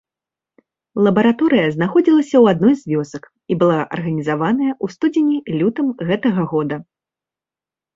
[1.07, 6.75] Лабараторыя знаходзілася ў адной з вёсак і была арганізаваная ў студзені-лютым гэтага года.